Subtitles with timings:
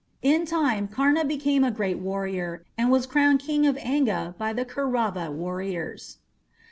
[0.23, 4.65] In time Karna became a great warrior, and was crowned King of Anga by the
[4.65, 6.17] Kaurava warriors.